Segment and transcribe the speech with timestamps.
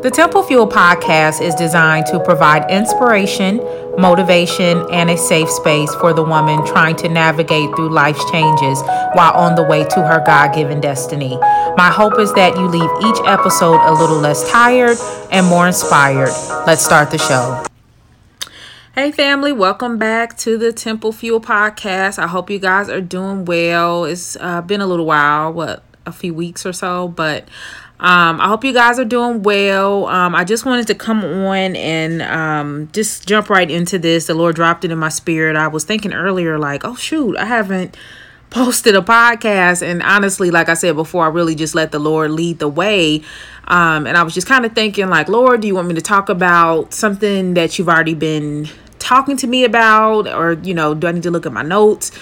[0.00, 3.56] The Temple Fuel podcast is designed to provide inspiration,
[3.98, 8.80] motivation, and a safe space for the woman trying to navigate through life's changes
[9.14, 11.36] while on the way to her God given destiny.
[11.76, 14.96] My hope is that you leave each episode a little less tired
[15.32, 16.30] and more inspired.
[16.64, 17.64] Let's start the show.
[18.94, 22.20] Hey, family, welcome back to the Temple Fuel podcast.
[22.20, 24.04] I hope you guys are doing well.
[24.04, 27.48] It's uh, been a little while, what, a few weeks or so, but
[28.00, 30.06] um, I hope you guys are doing well.
[30.06, 34.26] Um, I just wanted to come on and um, just jump right into this.
[34.26, 35.56] The Lord dropped it in my spirit.
[35.56, 37.96] I was thinking earlier, like, oh, shoot, I haven't
[38.50, 39.82] posted a podcast.
[39.82, 43.22] And honestly, like I said before, I really just let the Lord lead the way.
[43.66, 46.00] Um, and I was just kind of thinking, like, Lord, do you want me to
[46.00, 48.68] talk about something that you've already been
[49.00, 50.28] talking to me about?
[50.28, 52.12] Or, you know, do I need to look at my notes?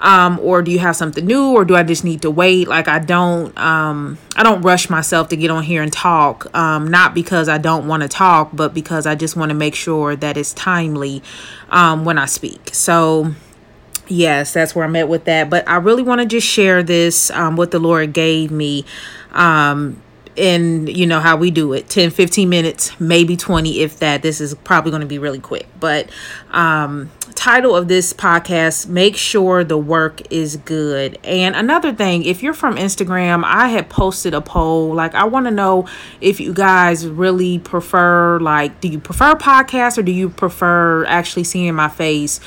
[0.00, 2.68] Um, or do you have something new or do i just need to wait?
[2.68, 6.88] Like i don't um, i don't rush myself to get on here and talk um,
[6.88, 10.16] not because i don't want to talk but because i just want to make sure
[10.16, 11.22] that it's timely
[11.70, 12.70] um, when i speak.
[12.72, 13.34] So
[14.06, 15.50] yes that's where i'm at with that.
[15.50, 18.84] But i really want to just share this um, what the lord gave me
[19.32, 20.02] um,
[20.38, 21.88] and you know how we do it.
[21.88, 24.22] 10 15 minutes maybe 20 if that.
[24.22, 25.66] This is probably going to be really quick.
[25.78, 26.08] But
[26.50, 31.16] um title of this podcast make sure the work is good.
[31.22, 34.92] And another thing if you're from instagram i had posted a poll.
[34.92, 35.86] Like i want to know
[36.20, 41.44] if you guys really prefer like do you prefer podcasts or do you prefer actually
[41.44, 42.40] seeing my face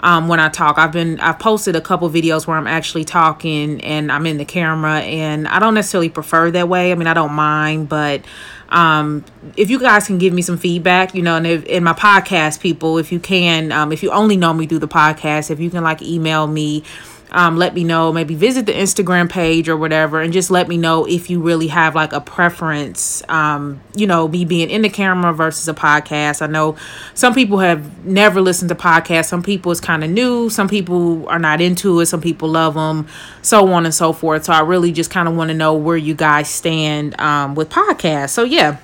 [0.00, 0.78] um, when I talk.
[0.78, 4.44] I've been I've posted a couple videos where I'm actually talking and I'm in the
[4.44, 6.92] camera and I don't necessarily prefer that way.
[6.92, 8.22] I mean, I don't mind, but
[8.68, 9.24] um,
[9.56, 12.60] if you guys can give me some feedback, you know, and if, in my podcast
[12.60, 15.70] people, if you can, um, if you only know me through the podcast, if you
[15.70, 16.84] can like email me
[17.30, 18.12] um, let me know.
[18.12, 21.68] Maybe visit the Instagram page or whatever, and just let me know if you really
[21.68, 23.22] have like a preference.
[23.28, 26.42] Um, you know, me being in the camera versus a podcast.
[26.42, 26.76] I know
[27.14, 29.26] some people have never listened to podcasts.
[29.26, 30.50] Some people it's kind of new.
[30.50, 32.06] Some people are not into it.
[32.06, 33.06] Some people love them,
[33.42, 34.44] so on and so forth.
[34.44, 37.68] So I really just kind of want to know where you guys stand um, with
[37.68, 38.30] podcasts.
[38.30, 38.78] So yeah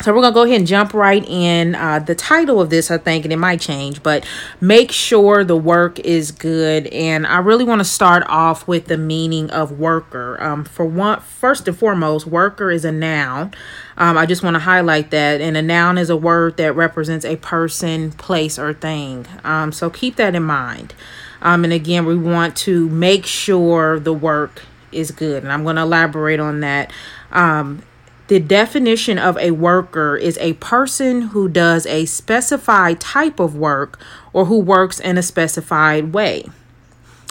[0.00, 1.74] so we're gonna go ahead and jump right in.
[1.74, 4.26] Uh, the title of this, I think, and it might change, but
[4.60, 6.86] make sure the work is good.
[6.88, 10.40] And I really want to start off with the meaning of worker.
[10.40, 13.52] Um, for one, first and foremost, worker is a noun.
[13.96, 15.40] Um, I just want to highlight that.
[15.40, 19.26] And a noun is a word that represents a person, place, or thing.
[19.42, 20.94] Um, so keep that in mind.
[21.42, 25.42] Um, and again, we want to make sure the work is good.
[25.42, 26.92] And I'm going to elaborate on that.
[27.32, 27.82] Um,
[28.28, 33.98] the definition of a worker is a person who does a specified type of work
[34.34, 36.44] or who works in a specified way.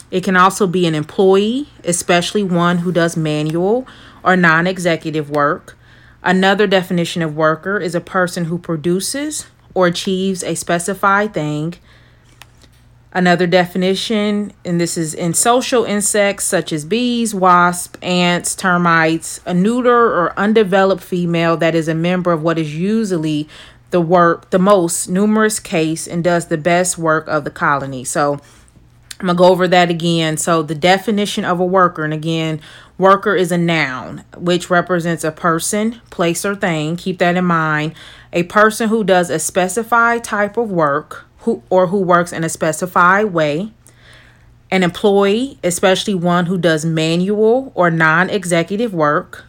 [0.09, 3.87] It can also be an employee, especially one who does manual
[4.23, 5.77] or non executive work.
[6.23, 11.75] Another definition of worker is a person who produces or achieves a specified thing
[13.17, 19.55] Another definition, and this is in social insects such as bees, wasps, ants, termites, a
[19.55, 23.49] neuter or undeveloped female that is a member of what is usually
[23.89, 28.03] the work, the most numerous case, and does the best work of the colony.
[28.03, 28.39] So
[29.19, 30.37] I'm gonna go over that again.
[30.37, 32.61] So the definition of a worker, and again,
[32.97, 36.97] worker is a noun which represents a person, place, or thing.
[36.97, 37.93] Keep that in mind.
[38.31, 42.49] A person who does a specified type of work who or who works in a
[42.49, 43.71] specified way,
[44.69, 49.45] an employee, especially one who does manual or non-executive work,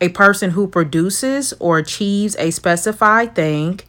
[0.00, 3.80] a person who produces or achieves a specified thing,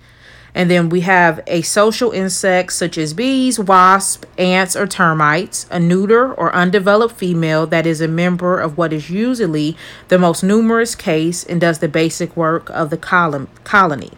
[0.56, 5.80] and then we have a social insect such as bees, wasps, ants, or termites, a
[5.80, 9.75] neuter or undeveloped female that is a member of what is usually
[10.09, 14.12] the most numerous case and does the basic work of the colony.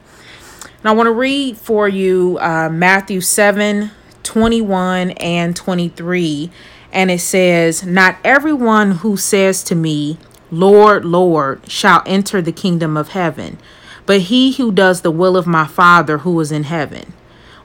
[0.85, 3.91] And I want to read for you uh, Matthew 7
[4.25, 6.51] 21 and 23.
[6.91, 10.17] And it says, Not everyone who says to me,
[10.51, 13.57] Lord, Lord, shall enter the kingdom of heaven,
[14.05, 17.13] but he who does the will of my Father who is in heaven.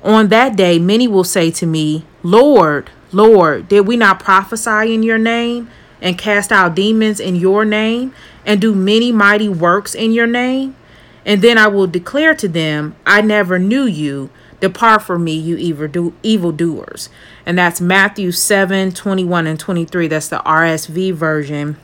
[0.03, 5.03] On that day, many will say to me, Lord, Lord, did we not prophesy in
[5.03, 5.71] your name,
[6.01, 8.15] and cast out demons in your name,
[8.47, 10.75] and do many mighty works in your name?
[11.27, 14.31] And then I will declare to them, I never knew you.
[14.61, 15.57] Depart from me, you
[16.23, 17.09] evil doers.
[17.45, 20.09] And that's Matthew 7 21 and 23.
[20.09, 21.77] That's the RSV version.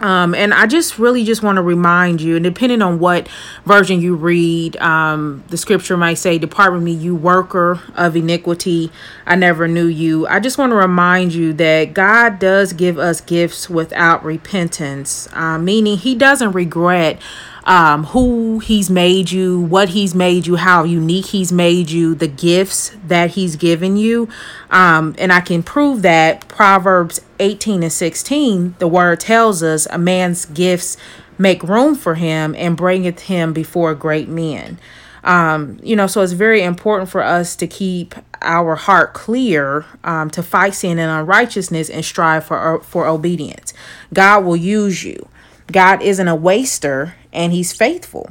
[0.00, 3.28] Um, and I just really just want to remind you, and depending on what
[3.64, 8.90] version you read, um, the scripture might say, Depart from me, you worker of iniquity.
[9.26, 10.26] I never knew you.
[10.26, 15.58] I just want to remind you that God does give us gifts without repentance, uh,
[15.58, 17.18] meaning He doesn't regret
[17.66, 22.28] um, who He's made you, what He's made you, how unique He's made you, the
[22.28, 24.28] gifts that He's given you.
[24.70, 29.98] Um, and I can prove that Proverbs 18 and 16, the word tells us a
[29.98, 30.96] man's gifts
[31.38, 34.78] make room for him and bringeth him before great men.
[35.24, 40.30] Um, you know, so it's very important for us to keep our heart clear, um,
[40.30, 43.74] to fight sin and unrighteousness and strive for for obedience.
[44.14, 45.28] God will use you.
[45.72, 48.30] God isn't a waster, and He's faithful.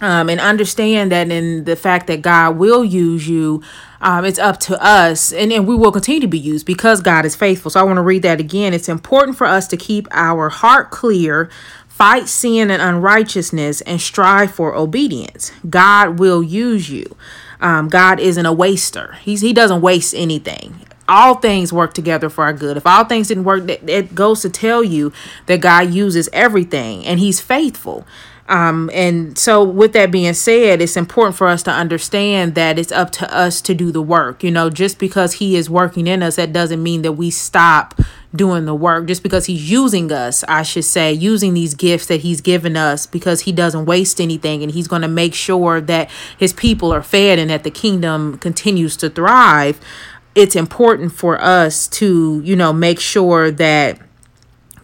[0.00, 3.64] Um, and understand that in the fact that God will use you,
[4.00, 7.24] um, it's up to us, and, and we will continue to be used because God
[7.24, 7.72] is faithful.
[7.72, 8.74] So I want to read that again.
[8.74, 11.50] It's important for us to keep our heart clear
[11.98, 15.50] Fight sin and unrighteousness and strive for obedience.
[15.68, 17.16] God will use you.
[17.60, 19.18] Um, God isn't a waster.
[19.20, 20.78] He's he doesn't waste anything.
[21.08, 22.76] All things work together for our good.
[22.76, 25.12] If all things didn't work, that it goes to tell you
[25.46, 28.06] that God uses everything and He's faithful.
[28.48, 32.90] Um, and so, with that being said, it's important for us to understand that it's
[32.90, 34.42] up to us to do the work.
[34.42, 38.00] You know, just because He is working in us, that doesn't mean that we stop
[38.34, 39.06] doing the work.
[39.06, 43.06] Just because He's using us, I should say, using these gifts that He's given us,
[43.06, 47.02] because He doesn't waste anything and He's going to make sure that His people are
[47.02, 49.78] fed and that the kingdom continues to thrive.
[50.38, 53.98] It's important for us to, you know, make sure that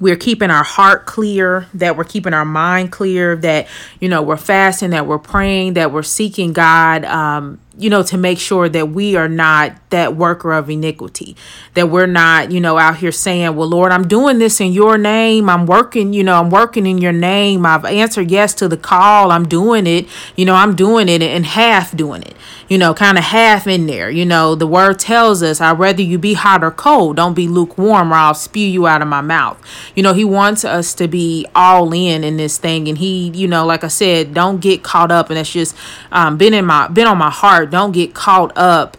[0.00, 3.68] we're keeping our heart clear, that we're keeping our mind clear, that,
[4.00, 8.16] you know, we're fasting, that we're praying, that we're seeking God, um, you know, to
[8.16, 11.36] make sure that we are not that worker of iniquity,
[11.74, 14.96] that we're not, you know, out here saying, well, Lord, I'm doing this in your
[14.96, 15.48] name.
[15.48, 17.66] I'm working, you know, I'm working in your name.
[17.66, 19.32] I've answered yes to the call.
[19.32, 20.06] I'm doing it.
[20.36, 22.34] You know, I'm doing it and half doing it,
[22.68, 24.08] you know, kind of half in there.
[24.08, 27.16] You know, the word tells us, I'd rather you be hot or cold.
[27.16, 29.60] Don't be lukewarm or I'll spew you out of my mouth.
[29.96, 32.88] You know, he wants us to be all in in this thing.
[32.88, 35.30] And he, you know, like I said, don't get caught up.
[35.30, 35.76] And it's just
[36.12, 38.96] um, been in my, been on my heart don't get caught up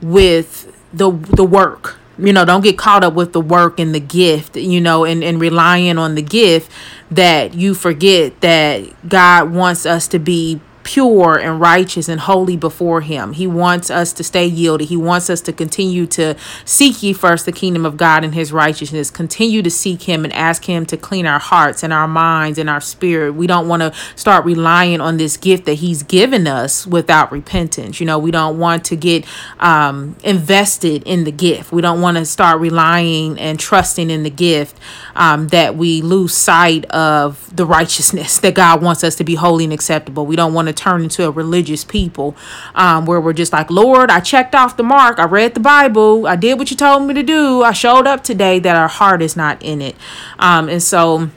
[0.00, 1.98] with the the work.
[2.16, 5.24] You know, don't get caught up with the work and the gift, you know, and,
[5.24, 6.70] and relying on the gift
[7.10, 13.00] that you forget that God wants us to be pure and righteous and holy before
[13.00, 13.32] him.
[13.32, 14.88] He wants us to stay yielded.
[14.88, 18.52] He wants us to continue to seek ye first the kingdom of God and his
[18.52, 19.10] righteousness.
[19.10, 22.68] Continue to seek him and ask him to clean our hearts and our minds and
[22.70, 23.32] our spirit.
[23.32, 27.98] We don't want to start relying on this gift that he's given us without repentance.
[27.98, 29.24] You know, we don't want to get
[29.58, 31.72] um, invested in the gift.
[31.72, 34.78] We don't want to start relying and trusting in the gift
[35.16, 39.64] um, that we lose sight of the righteousness that God wants us to be holy
[39.64, 40.26] and acceptable.
[40.26, 42.36] We don't want to turn into a religious people
[42.74, 45.18] um, where we're just like, Lord, I checked off the mark.
[45.18, 46.26] I read the Bible.
[46.26, 47.62] I did what you told me to do.
[47.62, 49.96] I showed up today, that our heart is not in it.
[50.38, 51.30] Um, and so,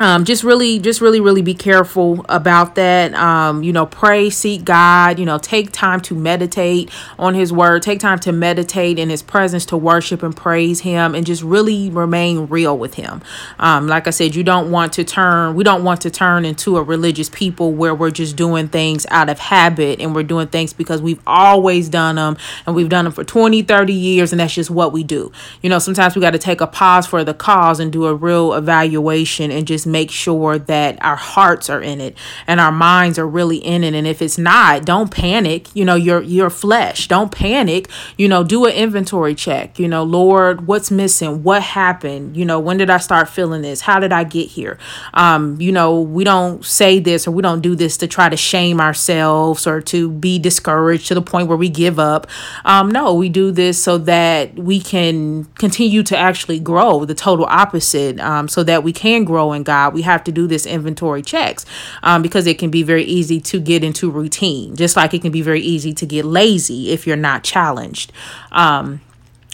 [0.00, 3.14] um, just really just really really be careful about that.
[3.14, 7.82] Um, you know pray seek god you know take time to meditate on his word
[7.82, 11.90] take time to meditate in his presence to worship and praise him and just really
[11.90, 13.22] remain real with him.
[13.58, 16.78] Um, like i said you don't want to turn we don't want to turn into
[16.78, 20.72] a religious people where we're just doing things out of habit and we're doing things
[20.72, 24.54] because we've always done them and we've done them for 20 30 years and that's
[24.54, 25.30] just what we do.
[25.60, 28.14] You know sometimes we got to take a pause for the cause and do a
[28.14, 32.16] real evaluation and just make sure that our hearts are in it
[32.46, 33.94] and our minds are really in it.
[33.94, 35.74] And if it's not, don't panic.
[35.74, 37.08] You know, your your flesh.
[37.08, 37.88] Don't panic.
[38.16, 39.78] You know, do an inventory check.
[39.78, 41.42] You know, Lord, what's missing?
[41.42, 42.36] What happened?
[42.36, 43.82] You know, when did I start feeling this?
[43.82, 44.78] How did I get here?
[45.14, 48.36] Um, you know, we don't say this or we don't do this to try to
[48.36, 52.26] shame ourselves or to be discouraged to the point where we give up.
[52.64, 57.04] Um, no, we do this so that we can continue to actually grow.
[57.04, 60.32] The total opposite, um, so that we can grow in God job, we have to
[60.32, 61.64] do this inventory checks
[62.02, 65.32] um, because it can be very easy to get into routine, just like it can
[65.32, 68.12] be very easy to get lazy if you're not challenged.
[68.52, 69.00] Um,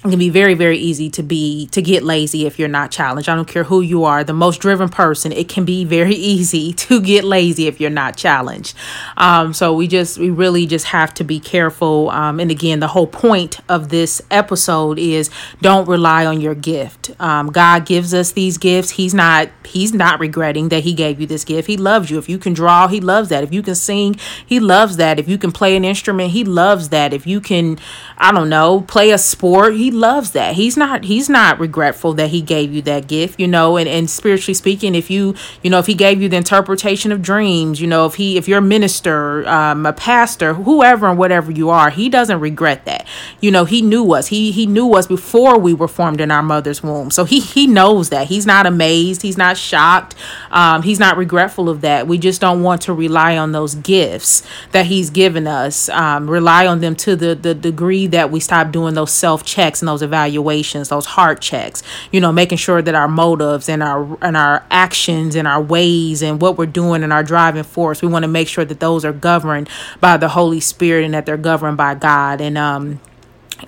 [0.04, 3.30] it can be very very easy to be to get lazy if you're not challenged.
[3.30, 4.22] I don't care who you are.
[4.22, 8.16] The most driven person it can be very easy to get lazy if you're not
[8.16, 8.76] challenged.
[9.16, 12.10] Um, so we just we really just have to be careful.
[12.10, 15.30] Um, and again the whole point of this episode is
[15.62, 17.10] don't rely on your gift.
[17.18, 18.90] Um, god gives us these gifts.
[18.90, 21.68] He's not he's not regretting that he gave you this gift.
[21.68, 22.18] He loves you.
[22.18, 23.42] If you can draw he loves that.
[23.42, 25.18] If you can sing he loves that.
[25.18, 27.14] If you can play an instrument he loves that.
[27.14, 27.78] If you can
[28.18, 30.54] i don't know play a sport he loves that.
[30.54, 34.08] He's not he's not regretful that he gave you that gift, you know, and, and
[34.08, 37.86] spiritually speaking, if you you know, if he gave you the interpretation of dreams, you
[37.86, 41.90] know, if he if you're a minister, um, a pastor, whoever and whatever you are,
[41.90, 43.06] he doesn't regret that.
[43.40, 44.28] You know, he knew us.
[44.28, 47.10] He he knew us before we were formed in our mother's womb.
[47.10, 48.28] So he he knows that.
[48.28, 50.14] He's not amazed, he's not shocked,
[50.50, 52.06] um, he's not regretful of that.
[52.06, 55.88] We just don't want to rely on those gifts that he's given us.
[55.88, 59.44] Um, rely on them to the the degree that we stop doing those self
[59.76, 61.82] checks and those evaluations, those heart checks.
[62.12, 66.22] You know, making sure that our motives and our and our actions and our ways
[66.22, 69.04] and what we're doing and our driving force, we want to make sure that those
[69.04, 69.68] are governed
[70.00, 72.40] by the Holy Spirit and that they're governed by God.
[72.40, 73.00] And um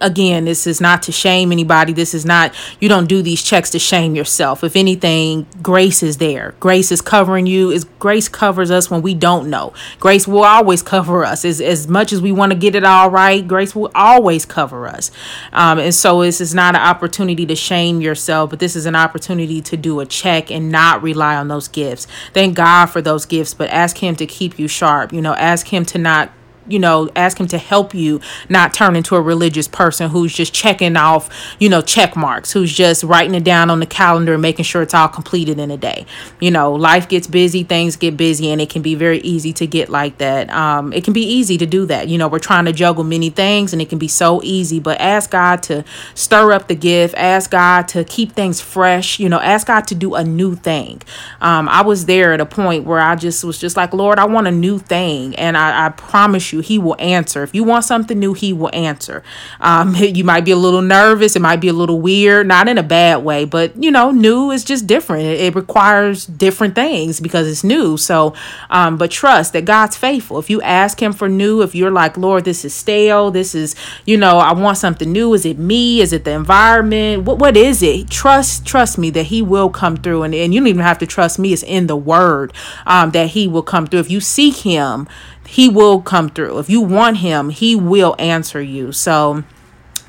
[0.01, 1.93] again this is not to shame anybody.
[1.93, 4.63] This is not you don't do these checks to shame yourself.
[4.65, 6.55] If anything grace is there.
[6.61, 7.71] Grace is covering you.
[7.71, 9.73] Is grace covers us when we don't know.
[10.01, 11.45] Grace will always cover us.
[11.45, 14.87] As, as much as we want to get it all right grace will always cover
[14.87, 15.11] us.
[15.53, 18.97] Um, and so this is not an opportunity to shame yourself but this is an
[18.97, 22.07] opportunity to do a check and not rely on those gifts.
[22.33, 25.13] Thank god for those gifts but ask him to keep you sharp.
[25.13, 26.33] You know ask him to not
[26.69, 30.53] you know, ask him to help you not turn into a religious person who's just
[30.53, 34.43] checking off, you know, check marks, who's just writing it down on the calendar and
[34.43, 36.07] making sure it's all completed in a day.
[36.41, 39.67] You know, life gets busy, things get busy, and it can be very easy to
[39.67, 40.51] get like that.
[40.51, 42.09] Um, it can be easy to do that.
[42.09, 45.01] You know, we're trying to juggle many things and it can be so easy, but
[45.01, 45.85] ask God to
[46.15, 49.95] stir up the gift, ask God to keep things fresh, you know, ask God to
[49.95, 51.03] do a new thing.
[51.41, 54.25] Um, I was there at a point where I just was just like, Lord, I
[54.27, 55.35] want a new thing.
[55.37, 57.43] And I, I promise you, you, he will answer.
[57.43, 59.23] If you want something new, he will answer.
[59.61, 61.37] Um, you might be a little nervous.
[61.37, 64.51] It might be a little weird, not in a bad way, but you know, new
[64.51, 65.25] is just different.
[65.25, 67.97] It, requires different things because it's new.
[67.97, 68.35] So,
[68.71, 70.39] um, but trust that God's faithful.
[70.39, 73.75] If you ask him for new, if you're like, Lord, this is stale, this is,
[74.05, 75.35] you know, I want something new.
[75.35, 76.01] Is it me?
[76.01, 77.25] Is it the environment?
[77.25, 78.09] What what is it?
[78.09, 80.23] Trust, trust me that he will come through.
[80.23, 81.53] And, and you don't even have to trust me.
[81.53, 82.53] It's in the word
[82.87, 84.01] um, that he will come through.
[84.01, 85.09] If you seek him,
[85.49, 86.59] he will come through.
[86.59, 88.93] If you want him, he will answer you.
[88.93, 89.45] So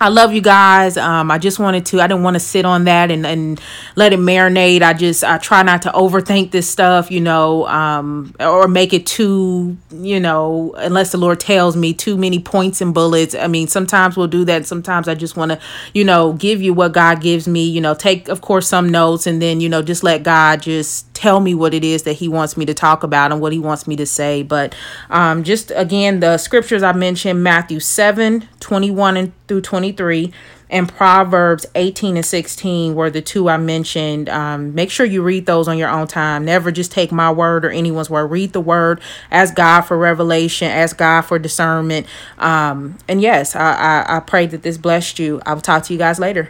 [0.02, 0.98] I love you guys.
[0.98, 3.60] Um, I just wanted to, I didn't want to sit on that and, and
[3.96, 4.82] let it marinate.
[4.82, 9.06] I just, I try not to overthink this stuff, you know, um, or make it
[9.06, 13.34] too, you know, unless the Lord tells me too many points and bullets.
[13.34, 14.66] I mean, sometimes we'll do that.
[14.66, 15.60] Sometimes I just want to,
[15.94, 19.26] you know, give you what God gives me, you know, take, of course, some notes
[19.26, 22.30] and then, you know, just let God just tell me what it is that he
[22.30, 24.42] wants me to talk about and what he wants me to say.
[24.42, 24.74] But
[25.10, 30.32] um, just again, the scriptures I mentioned, Matthew 7, 21 and through 23
[30.70, 34.30] and Proverbs 18 and 16 were the two I mentioned.
[34.30, 36.46] Um, make sure you read those on your own time.
[36.46, 38.28] Never just take my word or anyone's word.
[38.28, 39.02] Read the word.
[39.30, 40.70] Ask God for revelation.
[40.70, 42.08] Ask God for discernment.
[42.38, 45.42] Um, and yes, I, I, I pray that this blessed you.
[45.46, 46.50] I will talk to you guys later.